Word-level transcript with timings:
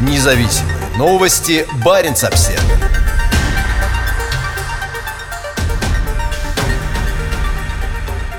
Независимые 0.00 0.76
новости. 0.98 1.66
Барин 1.84 2.12
обсерва 2.12 2.60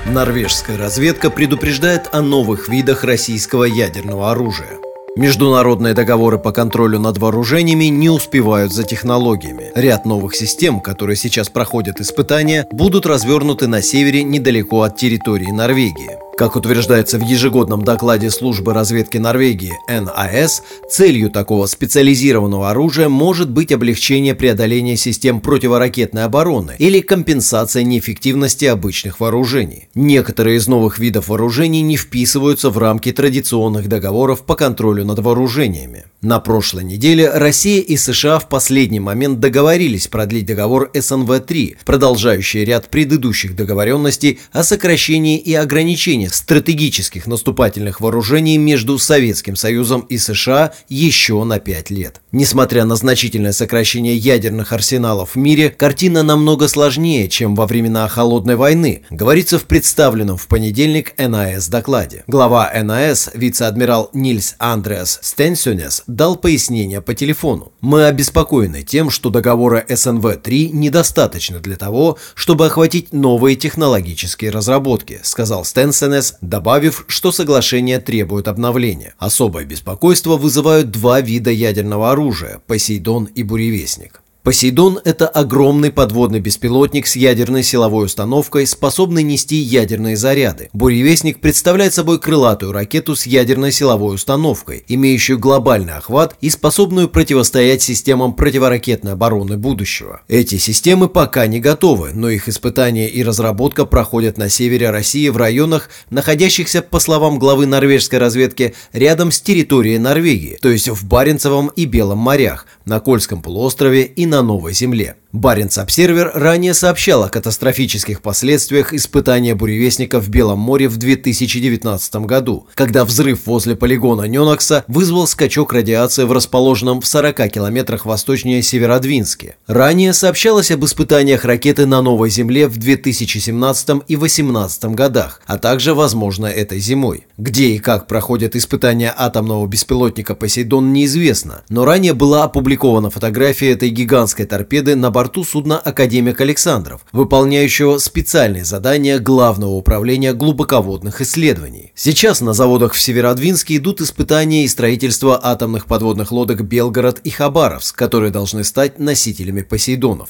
Норвежская 0.06 0.78
разведка 0.78 1.30
предупреждает 1.30 2.08
о 2.12 2.22
новых 2.22 2.68
видах 2.68 3.04
российского 3.04 3.64
ядерного 3.64 4.30
оружия. 4.30 4.78
Международные 5.16 5.94
договоры 5.94 6.38
по 6.38 6.52
контролю 6.52 6.98
над 6.98 7.18
вооружениями 7.18 7.86
не 7.86 8.10
успевают 8.10 8.72
за 8.72 8.84
технологиями. 8.84 9.72
Ряд 9.74 10.04
новых 10.04 10.36
систем, 10.36 10.80
которые 10.80 11.16
сейчас 11.16 11.48
проходят 11.48 12.00
испытания, 12.00 12.66
будут 12.70 13.06
развернуты 13.06 13.66
на 13.66 13.80
севере 13.80 14.22
недалеко 14.22 14.82
от 14.82 14.96
территории 14.96 15.50
Норвегии. 15.50 16.25
Как 16.36 16.54
утверждается 16.54 17.18
в 17.18 17.22
ежегодном 17.22 17.82
докладе 17.82 18.30
службы 18.30 18.74
разведки 18.74 19.16
Норвегии 19.16 19.72
НАС, 19.88 20.62
целью 20.86 21.30
такого 21.30 21.64
специализированного 21.64 22.68
оружия 22.68 23.08
может 23.08 23.48
быть 23.48 23.72
облегчение 23.72 24.34
преодоления 24.34 24.98
систем 24.98 25.40
противоракетной 25.40 26.24
обороны 26.24 26.76
или 26.78 27.00
компенсация 27.00 27.84
неэффективности 27.84 28.66
обычных 28.66 29.18
вооружений. 29.18 29.88
Некоторые 29.94 30.58
из 30.58 30.68
новых 30.68 30.98
видов 30.98 31.28
вооружений 31.28 31.80
не 31.80 31.96
вписываются 31.96 32.68
в 32.68 32.76
рамки 32.76 33.12
традиционных 33.12 33.88
договоров 33.88 34.44
по 34.44 34.56
контролю 34.56 35.06
над 35.06 35.20
вооружениями. 35.20 36.04
На 36.26 36.40
прошлой 36.40 36.82
неделе 36.82 37.30
Россия 37.30 37.80
и 37.80 37.96
США 37.96 38.40
в 38.40 38.48
последний 38.48 38.98
момент 38.98 39.38
договорились 39.38 40.08
продлить 40.08 40.46
договор 40.46 40.90
СНВ-3, 40.92 41.76
продолжающий 41.84 42.64
ряд 42.64 42.88
предыдущих 42.88 43.54
договоренностей 43.54 44.40
о 44.50 44.64
сокращении 44.64 45.38
и 45.38 45.54
ограничении 45.54 46.26
стратегических 46.26 47.28
наступательных 47.28 48.00
вооружений 48.00 48.58
между 48.58 48.98
Советским 48.98 49.54
Союзом 49.54 50.00
и 50.00 50.18
США 50.18 50.72
еще 50.88 51.44
на 51.44 51.60
пять 51.60 51.90
лет. 51.90 52.20
Несмотря 52.32 52.84
на 52.86 52.96
значительное 52.96 53.52
сокращение 53.52 54.16
ядерных 54.16 54.72
арсеналов 54.72 55.36
в 55.36 55.38
мире, 55.38 55.70
картина 55.70 56.24
намного 56.24 56.66
сложнее, 56.66 57.28
чем 57.28 57.54
во 57.54 57.68
времена 57.68 58.08
Холодной 58.08 58.56
войны, 58.56 59.04
говорится 59.10 59.60
в 59.60 59.62
представленном 59.62 60.38
в 60.38 60.48
понедельник 60.48 61.14
НАС 61.18 61.68
докладе. 61.68 62.24
Глава 62.26 62.68
НАС, 62.82 63.30
вице-адмирал 63.32 64.10
Нильс 64.12 64.56
Андреас 64.58 65.20
Стенсюнес, 65.22 66.02
дал 66.16 66.36
пояснение 66.36 67.02
по 67.02 67.14
телефону. 67.14 67.72
«Мы 67.80 68.06
обеспокоены 68.06 68.82
тем, 68.82 69.10
что 69.10 69.30
договора 69.30 69.84
СНВ-3 69.88 70.70
недостаточно 70.72 71.60
для 71.60 71.76
того, 71.76 72.16
чтобы 72.34 72.66
охватить 72.66 73.12
новые 73.12 73.54
технологические 73.54 74.50
разработки», 74.50 75.20
сказал 75.22 75.64
Стенсенес 75.64 76.36
добавив, 76.40 77.04
что 77.06 77.32
соглашение 77.32 78.00
требует 78.00 78.48
обновления. 78.48 79.14
Особое 79.18 79.64
беспокойство 79.64 80.36
вызывают 80.36 80.90
два 80.90 81.20
вида 81.20 81.50
ядерного 81.50 82.10
оружия– 82.10 82.60
«Посейдон» 82.66 83.24
и 83.24 83.42
«Буревестник». 83.42 84.22
Посейдон– 84.46 85.00
это 85.04 85.26
огромный 85.26 85.90
подводный 85.90 86.38
беспилотник 86.38 87.08
с 87.08 87.16
ядерной 87.16 87.64
силовой 87.64 88.06
установкой, 88.06 88.64
способный 88.68 89.24
нести 89.24 89.56
ядерные 89.56 90.16
заряды. 90.16 90.70
Буревестник 90.72 91.40
представляет 91.40 91.94
собой 91.94 92.20
крылатую 92.20 92.70
ракету 92.70 93.16
с 93.16 93.26
ядерной 93.26 93.72
силовой 93.72 94.14
установкой, 94.14 94.84
имеющую 94.86 95.36
глобальный 95.36 95.94
охват 95.94 96.36
и 96.40 96.48
способную 96.48 97.08
противостоять 97.08 97.82
системам 97.82 98.34
противоракетной 98.34 99.14
обороны 99.14 99.56
будущего. 99.56 100.20
Эти 100.28 100.58
системы 100.58 101.08
пока 101.08 101.48
не 101.48 101.58
готовы, 101.58 102.12
но 102.14 102.30
их 102.30 102.48
испытания 102.48 103.08
и 103.08 103.24
разработка 103.24 103.84
проходят 103.84 104.38
на 104.38 104.48
севере 104.48 104.90
России 104.90 105.28
в 105.28 105.36
районах, 105.38 105.90
находящихся, 106.10 106.82
по 106.82 107.00
словам 107.00 107.40
главы 107.40 107.66
норвежской 107.66 108.20
разведки, 108.20 108.74
рядом 108.92 109.32
с 109.32 109.40
территорией 109.40 109.98
Норвегии, 109.98 110.56
то 110.62 110.68
есть 110.68 110.88
в 110.88 111.04
Баренцевом 111.04 111.66
и 111.74 111.84
Белом 111.84 112.18
морях, 112.18 112.66
на 112.84 113.00
Кольском 113.00 113.42
полуострове 113.42 114.04
и 114.04 114.24
на 114.24 114.35
Новой 114.42 114.72
Земле. 114.72 115.16
Баренц-Обсервер 115.36 116.30
ранее 116.34 116.72
сообщал 116.72 117.22
о 117.22 117.28
катастрофических 117.28 118.22
последствиях 118.22 118.94
испытания 118.94 119.54
буревестника 119.54 120.18
в 120.18 120.30
Белом 120.30 120.58
море 120.58 120.88
в 120.88 120.96
2019 120.96 122.16
году, 122.24 122.66
когда 122.74 123.04
взрыв 123.04 123.46
возле 123.46 123.76
полигона 123.76 124.22
Ненокса 124.22 124.84
вызвал 124.88 125.26
скачок 125.26 125.74
радиации 125.74 126.24
в 126.24 126.32
расположенном 126.32 127.02
в 127.02 127.06
40 127.06 127.50
километрах 127.50 128.06
восточнее 128.06 128.62
Северодвинске. 128.62 129.56
Ранее 129.66 130.14
сообщалось 130.14 130.70
об 130.70 130.86
испытаниях 130.86 131.44
ракеты 131.44 131.84
на 131.84 132.00
Новой 132.00 132.30
Земле 132.30 132.66
в 132.66 132.78
2017 132.78 133.88
и 134.08 134.16
2018 134.16 134.84
годах, 134.86 135.42
а 135.46 135.58
также, 135.58 135.92
возможно, 135.92 136.46
этой 136.46 136.78
зимой. 136.78 137.26
Где 137.36 137.72
и 137.72 137.78
как 137.78 138.06
проходят 138.06 138.56
испытания 138.56 139.12
атомного 139.14 139.66
беспилотника 139.66 140.34
«Посейдон» 140.34 140.94
неизвестно, 140.94 141.62
но 141.68 141.84
ранее 141.84 142.14
была 142.14 142.44
опубликована 142.44 143.10
фотография 143.10 143.72
этой 143.72 143.90
гигантской 143.90 144.46
торпеды 144.46 144.96
на 144.96 145.10
борту 145.10 145.25
борту 145.26 145.42
судна 145.42 145.76
«Академик 145.76 146.40
Александров», 146.40 147.04
выполняющего 147.10 147.98
специальные 147.98 148.64
задания 148.64 149.18
Главного 149.18 149.72
управления 149.72 150.32
глубоководных 150.32 151.20
исследований. 151.20 151.90
Сейчас 151.96 152.40
на 152.40 152.52
заводах 152.52 152.92
в 152.92 153.00
Северодвинске 153.00 153.78
идут 153.78 154.00
испытания 154.00 154.64
и 154.64 154.68
строительство 154.68 155.40
атомных 155.42 155.86
подводных 155.86 156.30
лодок 156.30 156.62
«Белгород» 156.62 157.18
и 157.24 157.30
«Хабаровск», 157.30 157.98
которые 157.98 158.30
должны 158.30 158.62
стать 158.62 159.00
носителями 159.00 159.62
«Посейдонов». 159.62 160.28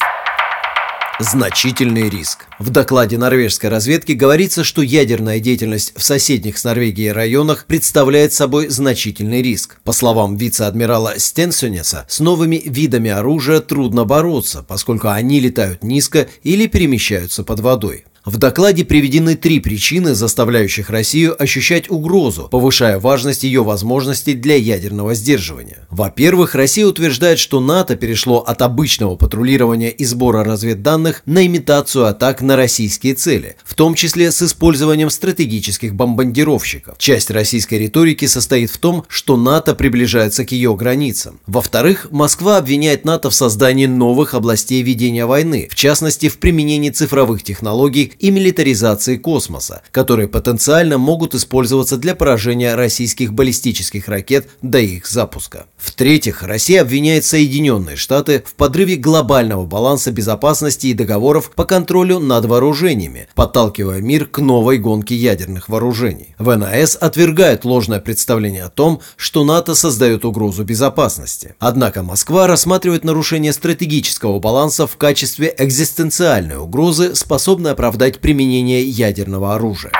Значительный 1.18 2.10
риск. 2.10 2.44
В 2.58 2.68
докладе 2.68 3.16
норвежской 3.16 3.70
разведки 3.70 4.12
говорится, 4.12 4.64
что 4.64 4.82
ядерная 4.82 5.40
деятельность 5.40 5.94
в 5.96 6.02
соседних 6.02 6.58
с 6.58 6.64
Норвегией 6.64 7.10
районах 7.10 7.64
представляет 7.64 8.34
собой 8.34 8.68
значительный 8.68 9.40
риск. 9.40 9.78
По 9.82 9.92
словам 9.92 10.36
вице-адмирала 10.36 11.18
Стенсонеса, 11.18 12.04
с 12.06 12.20
новыми 12.20 12.60
видами 12.66 13.10
оружия 13.10 13.60
трудно 13.60 14.04
бороться, 14.04 14.62
поскольку 14.62 15.08
они 15.08 15.40
летают 15.40 15.82
низко 15.82 16.28
или 16.42 16.66
перемещаются 16.66 17.44
под 17.44 17.60
водой. 17.60 18.04
В 18.26 18.38
докладе 18.38 18.84
приведены 18.84 19.36
три 19.36 19.60
причины, 19.60 20.16
заставляющих 20.16 20.90
Россию 20.90 21.40
ощущать 21.40 21.88
угрозу, 21.88 22.48
повышая 22.50 22.98
важность 22.98 23.44
ее 23.44 23.62
возможностей 23.62 24.34
для 24.34 24.56
ядерного 24.56 25.14
сдерживания. 25.14 25.86
Во-первых, 25.90 26.56
Россия 26.56 26.88
утверждает, 26.88 27.38
что 27.38 27.60
НАТО 27.60 27.94
перешло 27.94 28.40
от 28.40 28.62
обычного 28.62 29.14
патрулирования 29.14 29.90
и 29.90 30.04
сбора 30.04 30.42
разведданных 30.42 31.22
на 31.24 31.46
имитацию 31.46 32.06
атак 32.06 32.42
на 32.42 32.56
российские 32.56 33.14
цели, 33.14 33.54
в 33.64 33.76
том 33.76 33.94
числе 33.94 34.32
с 34.32 34.42
использованием 34.42 35.08
стратегических 35.08 35.94
бомбардировщиков. 35.94 36.98
Часть 36.98 37.30
российской 37.30 37.78
риторики 37.78 38.24
состоит 38.24 38.70
в 38.70 38.78
том, 38.78 39.04
что 39.06 39.36
НАТО 39.36 39.76
приближается 39.76 40.44
к 40.44 40.50
ее 40.50 40.74
границам. 40.74 41.38
Во-вторых, 41.46 42.08
Москва 42.10 42.56
обвиняет 42.56 43.04
НАТО 43.04 43.30
в 43.30 43.36
создании 43.36 43.86
новых 43.86 44.34
областей 44.34 44.82
ведения 44.82 45.26
войны, 45.26 45.68
в 45.70 45.76
частности 45.76 46.28
в 46.28 46.38
применении 46.38 46.90
цифровых 46.90 47.44
технологий 47.44 48.14
и 48.18 48.30
милитаризации 48.30 49.16
космоса, 49.16 49.82
которые 49.90 50.28
потенциально 50.28 50.98
могут 50.98 51.34
использоваться 51.34 51.96
для 51.96 52.14
поражения 52.14 52.74
российских 52.74 53.32
баллистических 53.32 54.08
ракет 54.08 54.48
до 54.62 54.78
их 54.78 55.06
запуска. 55.06 55.66
В-третьих, 55.76 56.42
Россия 56.42 56.82
обвиняет 56.82 57.24
Соединенные 57.24 57.96
Штаты 57.96 58.42
в 58.46 58.54
подрыве 58.54 58.96
глобального 58.96 59.66
баланса 59.66 60.12
безопасности 60.12 60.88
и 60.88 60.94
договоров 60.94 61.50
по 61.54 61.64
контролю 61.64 62.18
над 62.18 62.44
вооружениями, 62.46 63.28
подталкивая 63.34 64.00
мир 64.00 64.26
к 64.26 64.38
новой 64.38 64.78
гонке 64.78 65.14
ядерных 65.14 65.68
вооружений. 65.68 66.34
ВНС 66.38 66.96
отвергает 67.00 67.64
ложное 67.64 68.00
представление 68.00 68.64
о 68.64 68.70
том, 68.70 69.00
что 69.16 69.44
НАТО 69.44 69.74
создает 69.74 70.24
угрозу 70.24 70.64
безопасности. 70.64 71.54
Однако 71.58 72.02
Москва 72.02 72.46
рассматривает 72.46 73.04
нарушение 73.04 73.52
стратегического 73.52 74.38
баланса 74.38 74.86
в 74.86 74.96
качестве 74.96 75.54
экзистенциальной 75.58 76.58
угрозы, 76.58 77.14
способной 77.14 77.72
оправдать 77.72 78.05
обсуждать 78.06 78.20
применение 78.20 78.82
ядерного 78.82 79.54
оружия. 79.54 79.92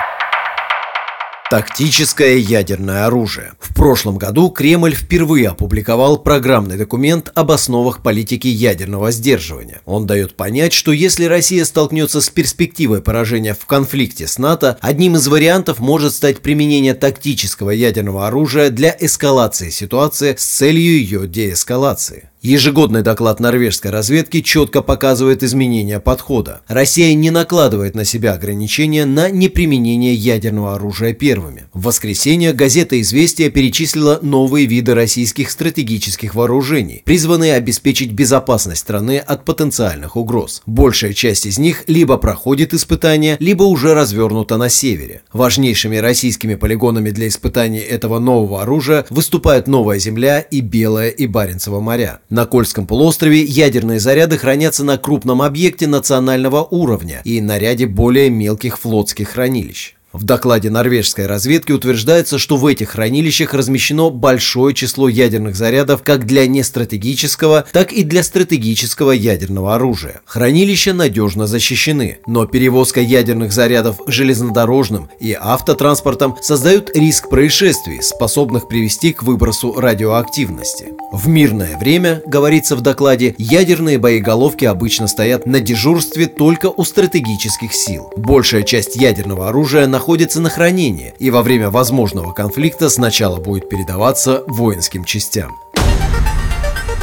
Тактическое 1.49 2.35
ядерное 2.35 3.05
оружие. 3.05 3.53
В 3.59 3.73
прошлом 3.73 4.17
году 4.17 4.49
Кремль 4.49 4.93
впервые 4.93 5.47
опубликовал 5.47 6.17
программный 6.17 6.75
документ 6.75 7.31
об 7.35 7.51
основах 7.51 8.03
политики 8.03 8.47
ядерного 8.47 9.11
сдерживания. 9.11 9.79
Он 9.85 10.05
дает 10.05 10.35
понять, 10.35 10.73
что 10.73 10.91
если 10.91 11.23
Россия 11.23 11.63
столкнется 11.63 12.19
с 12.19 12.29
перспективой 12.29 13.01
поражения 13.01 13.53
в 13.53 13.65
конфликте 13.65 14.27
с 14.27 14.37
НАТО, 14.37 14.77
одним 14.81 15.15
из 15.15 15.27
вариантов 15.29 15.79
может 15.79 16.13
стать 16.13 16.41
применение 16.41 16.93
тактического 16.93 17.71
ядерного 17.71 18.27
оружия 18.27 18.69
для 18.69 18.93
эскалации 18.99 19.69
ситуации 19.69 20.35
с 20.37 20.43
целью 20.43 20.97
ее 20.97 21.27
деэскалации. 21.27 22.29
Ежегодный 22.47 23.01
доклад 23.01 23.41
норвежской 23.41 23.91
разведки 23.91 24.39
четко 24.39 24.81
показывает 24.81 25.43
изменения 25.43 25.99
подхода. 25.99 26.61
Россия 26.69 27.13
не 27.13 27.29
накладывает 27.29 27.93
на 27.93 28.05
себя 28.05 28.31
ограничения 28.31 29.03
на 29.03 29.29
неприменение 29.29 30.13
ядерного 30.13 30.75
оружия 30.75 31.11
первыми. 31.11 31.65
В 31.73 31.81
воскресенье 31.81 32.53
газета 32.53 33.01
«Известия» 33.01 33.49
перечислила 33.49 34.19
новые 34.21 34.65
виды 34.65 34.93
российских 34.93 35.51
стратегических 35.51 36.35
вооружений, 36.35 37.01
призванные 37.03 37.53
обеспечить 37.55 38.13
безопасность 38.13 38.79
страны 38.79 39.17
от 39.17 39.43
потенциальных 39.43 40.15
угроз. 40.15 40.61
Большая 40.65 41.11
часть 41.11 41.47
из 41.47 41.59
них 41.59 41.83
либо 41.87 42.15
проходит 42.15 42.73
испытания, 42.73 43.35
либо 43.41 43.63
уже 43.63 43.93
развернута 43.93 44.55
на 44.55 44.69
севере. 44.69 45.21
Важнейшими 45.33 45.97
российскими 45.97 46.55
полигонами 46.55 47.09
для 47.09 47.27
испытаний 47.27 47.79
этого 47.79 48.19
нового 48.19 48.61
оружия 48.61 49.05
выступают 49.09 49.67
Новая 49.67 49.99
Земля 49.99 50.39
и 50.39 50.61
Белое 50.61 51.09
и 51.09 51.27
Баренцево 51.27 51.81
моря. 51.81 52.21
На 52.37 52.45
Кольском 52.45 52.85
полуострове 52.85 53.41
ядерные 53.41 53.99
заряды 53.99 54.37
хранятся 54.37 54.83
на 54.83 54.99
крупном 54.99 55.41
объекте 55.41 55.87
национального 55.87 56.63
уровня 56.63 57.19
и 57.23 57.41
на 57.41 57.57
ряде 57.57 57.87
более 57.87 58.29
мелких 58.29 58.77
флотских 58.77 59.29
хранилищ. 59.29 59.96
В 60.17 60.23
докладе 60.23 60.71
норвежской 60.71 61.27
разведки 61.27 61.71
утверждается, 61.71 62.39
что 62.39 62.57
в 62.57 62.65
этих 62.65 62.89
хранилищах 62.89 63.53
размещено 63.53 64.09
большое 64.09 64.73
число 64.73 65.07
ядерных 65.07 65.55
зарядов 65.55 66.01
как 66.01 66.25
для 66.25 66.47
нестратегического, 66.47 67.65
так 67.71 67.93
и 67.93 68.03
для 68.03 68.23
стратегического 68.23 69.11
ядерного 69.11 69.75
оружия. 69.75 70.21
Хранилища 70.25 70.95
надежно 70.95 71.45
защищены, 71.45 72.17
но 72.25 72.47
перевозка 72.47 72.99
ядерных 72.99 73.51
зарядов 73.51 73.97
железнодорожным 74.07 75.11
и 75.19 75.37
автотранспортом 75.39 76.35
создают 76.41 76.89
риск 76.95 77.29
происшествий, 77.29 78.01
способных 78.01 78.67
привести 78.67 79.13
к 79.13 79.21
выбросу 79.21 79.73
радиоактивности. 79.73 80.93
В 81.11 81.27
мирное 81.27 81.77
время, 81.77 82.23
говорится 82.25 82.75
в 82.75 82.81
докладе, 82.81 83.35
ядерные 83.37 83.99
боеголовки 83.99 84.65
обычно 84.65 85.07
стоят 85.07 85.45
на 85.45 85.59
дежурстве 85.59 86.25
только 86.25 86.71
у 86.75 86.83
стратегических 86.83 87.71
сил. 87.71 88.11
Большая 88.17 88.63
часть 88.63 88.95
ядерного 88.95 89.49
оружия 89.49 89.85
находится 89.85 90.06
находится 90.07 90.39
на 90.39 90.49
хранении 90.49 91.13
и 91.19 91.29
во 91.29 91.41
время 91.41 91.69
возможного 91.69 92.31
конфликта 92.31 92.89
сначала 92.89 93.41
будет 93.41 93.67
передаваться 93.67 94.45
воинским 94.47 95.03
частям. 95.03 95.59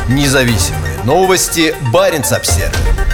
Независимые 0.09 1.03
новости. 1.05 1.75
Барин 1.93 2.23
обсервис 2.23 3.14